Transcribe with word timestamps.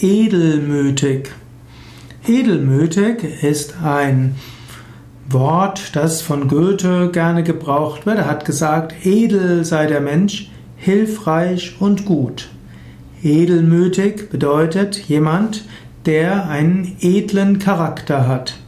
edelmütig. 0.00 1.30
Edelmütig 2.26 3.42
ist 3.42 3.74
ein 3.82 4.36
Wort, 5.28 5.96
das 5.96 6.22
von 6.22 6.48
Goethe 6.48 7.10
gerne 7.12 7.42
gebraucht 7.42 8.06
wird. 8.06 8.18
Er 8.18 8.26
hat 8.26 8.44
gesagt, 8.44 9.06
edel 9.06 9.64
sei 9.64 9.86
der 9.86 10.00
Mensch, 10.00 10.50
hilfreich 10.76 11.76
und 11.80 12.04
gut. 12.04 12.48
Edelmütig 13.22 14.30
bedeutet 14.30 14.96
jemand, 15.08 15.64
der 16.06 16.48
einen 16.48 16.96
edlen 17.00 17.58
Charakter 17.58 18.26
hat. 18.26 18.58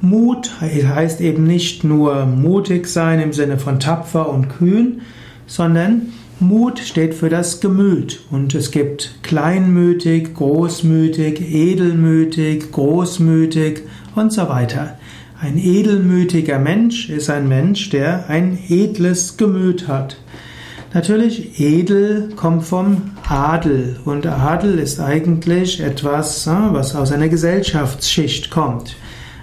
Mut 0.00 0.52
heißt 0.60 1.20
eben 1.20 1.44
nicht 1.44 1.82
nur 1.82 2.26
mutig 2.26 2.86
sein 2.86 3.20
im 3.20 3.32
Sinne 3.32 3.58
von 3.58 3.80
tapfer 3.80 4.28
und 4.28 4.48
kühn, 4.48 5.00
sondern 5.46 6.12
Mut 6.38 6.80
steht 6.80 7.14
für 7.14 7.30
das 7.30 7.60
Gemüt 7.60 8.20
und 8.30 8.54
es 8.54 8.70
gibt 8.70 9.20
kleinmütig, 9.22 10.34
großmütig, 10.34 11.40
edelmütig, 11.40 12.72
großmütig 12.72 13.84
und 14.14 14.34
so 14.34 14.46
weiter. 14.46 14.98
Ein 15.40 15.56
edelmütiger 15.56 16.58
Mensch 16.58 17.08
ist 17.08 17.30
ein 17.30 17.48
Mensch, 17.48 17.88
der 17.88 18.28
ein 18.28 18.58
edles 18.68 19.38
Gemüt 19.38 19.88
hat. 19.88 20.18
Natürlich, 20.92 21.58
edel 21.58 22.28
kommt 22.36 22.64
vom 22.64 23.12
Adel 23.26 23.98
und 24.04 24.26
Adel 24.26 24.78
ist 24.78 25.00
eigentlich 25.00 25.80
etwas, 25.80 26.46
was 26.46 26.94
aus 26.94 27.12
einer 27.12 27.28
Gesellschaftsschicht 27.30 28.50
kommt. 28.50 28.96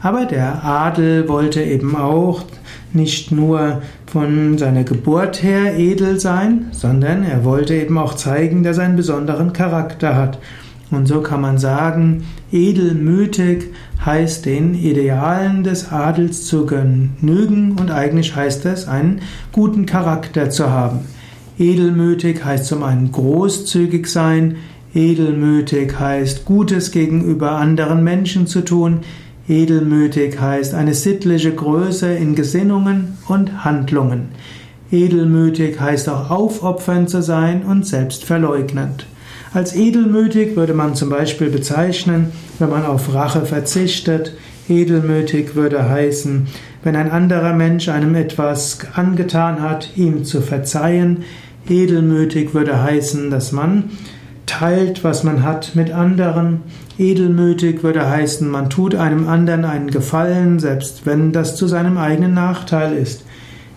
Aber 0.00 0.24
der 0.24 0.64
Adel 0.64 1.28
wollte 1.28 1.62
eben 1.62 1.96
auch 1.96 2.44
nicht 2.92 3.32
nur 3.32 3.82
von 4.06 4.58
seiner 4.58 4.84
Geburt 4.84 5.42
her 5.42 5.76
edel 5.78 6.18
sein, 6.18 6.68
sondern 6.72 7.22
er 7.22 7.44
wollte 7.44 7.74
eben 7.74 7.98
auch 7.98 8.14
zeigen, 8.14 8.62
dass 8.62 8.78
er 8.78 8.84
einen 8.84 8.96
besonderen 8.96 9.52
Charakter 9.52 10.16
hat. 10.16 10.38
Und 10.90 11.06
so 11.06 11.20
kann 11.20 11.40
man 11.40 11.58
sagen, 11.58 12.24
edelmütig 12.50 13.64
heißt 14.04 14.46
den 14.46 14.74
Idealen 14.74 15.62
des 15.64 15.92
Adels 15.92 16.46
zu 16.46 16.64
genügen 16.64 17.76
und 17.78 17.90
eigentlich 17.90 18.34
heißt 18.34 18.64
es, 18.66 18.88
einen 18.88 19.20
guten 19.52 19.84
Charakter 19.84 20.48
zu 20.50 20.70
haben. 20.70 21.00
Edelmütig 21.58 22.44
heißt 22.44 22.66
zum 22.66 22.82
einen 22.84 23.12
großzügig 23.12 24.06
sein, 24.06 24.56
edelmütig 24.94 25.98
heißt 25.98 26.44
Gutes 26.44 26.90
gegenüber 26.90 27.52
anderen 27.52 28.02
Menschen 28.02 28.46
zu 28.46 28.62
tun, 28.62 29.00
Edelmütig 29.48 30.38
heißt 30.38 30.74
eine 30.74 30.92
sittliche 30.92 31.52
Größe 31.52 32.12
in 32.12 32.34
Gesinnungen 32.34 33.16
und 33.28 33.64
Handlungen. 33.64 34.28
Edelmütig 34.90 35.80
heißt 35.80 36.08
auch 36.10 36.30
aufopfernd 36.30 37.08
zu 37.08 37.22
sein 37.22 37.62
und 37.62 37.86
selbstverleugnend. 37.86 39.06
Als 39.54 39.74
edelmütig 39.74 40.56
würde 40.56 40.74
man 40.74 40.94
zum 40.94 41.08
Beispiel 41.08 41.48
bezeichnen, 41.48 42.30
wenn 42.58 42.68
man 42.68 42.84
auf 42.84 43.14
Rache 43.14 43.46
verzichtet. 43.46 44.34
Edelmütig 44.68 45.54
würde 45.54 45.88
heißen, 45.88 46.46
wenn 46.84 46.96
ein 46.96 47.10
anderer 47.10 47.54
Mensch 47.54 47.88
einem 47.88 48.14
etwas 48.14 48.80
angetan 48.94 49.62
hat, 49.62 49.96
ihm 49.96 50.24
zu 50.24 50.42
verzeihen. 50.42 51.24
Edelmütig 51.66 52.52
würde 52.52 52.82
heißen, 52.82 53.30
dass 53.30 53.52
man 53.52 53.84
teilt, 54.48 55.04
was 55.04 55.22
man 55.22 55.44
hat 55.44 55.76
mit 55.76 55.92
anderen. 55.92 56.62
Edelmütig 56.98 57.84
würde 57.84 58.08
heißen, 58.08 58.48
man 58.50 58.70
tut 58.70 58.94
einem 58.94 59.28
anderen 59.28 59.64
einen 59.64 59.90
Gefallen, 59.90 60.58
selbst 60.58 61.06
wenn 61.06 61.32
das 61.32 61.54
zu 61.54 61.68
seinem 61.68 61.96
eigenen 61.98 62.34
Nachteil 62.34 62.96
ist. 62.96 63.24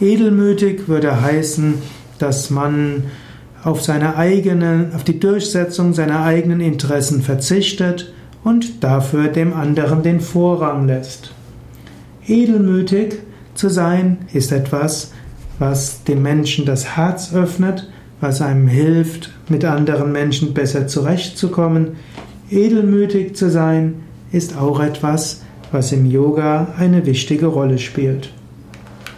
Edelmütig 0.00 0.88
würde 0.88 1.20
heißen, 1.20 1.74
dass 2.18 2.50
man 2.50 3.04
auf 3.62 3.82
seine 3.82 4.16
eigene, 4.16 4.90
auf 4.94 5.04
die 5.04 5.20
Durchsetzung 5.20 5.94
seiner 5.94 6.24
eigenen 6.24 6.60
Interessen 6.60 7.22
verzichtet 7.22 8.12
und 8.42 8.82
dafür 8.82 9.28
dem 9.28 9.54
anderen 9.54 10.02
den 10.02 10.20
Vorrang 10.20 10.86
lässt. 10.86 11.32
Edelmütig 12.26 13.14
zu 13.54 13.68
sein 13.68 14.18
ist 14.32 14.52
etwas, 14.52 15.12
was 15.58 16.04
dem 16.04 16.22
Menschen 16.22 16.66
das 16.66 16.96
Herz 16.96 17.32
öffnet, 17.34 17.88
was 18.24 18.40
einem 18.40 18.66
hilft, 18.66 19.30
mit 19.50 19.66
anderen 19.66 20.10
Menschen 20.10 20.54
besser 20.54 20.88
zurechtzukommen. 20.88 21.96
Edelmütig 22.50 23.36
zu 23.36 23.50
sein 23.50 23.96
ist 24.32 24.56
auch 24.56 24.80
etwas, 24.80 25.42
was 25.70 25.92
im 25.92 26.06
Yoga 26.06 26.74
eine 26.78 27.04
wichtige 27.04 27.46
Rolle 27.46 27.78
spielt. 27.78 28.32